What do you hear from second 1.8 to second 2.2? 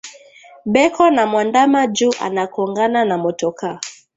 ju